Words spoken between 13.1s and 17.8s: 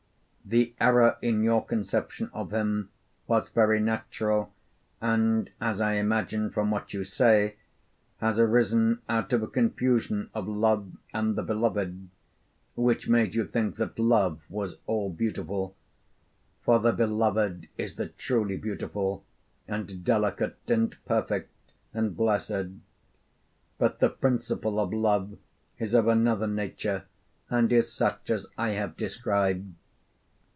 you think that love was all beautiful. For the beloved